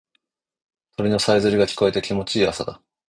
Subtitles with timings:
[0.97, 2.81] 鳥のさえずりが聞こえてきて気持ちいい朝だ。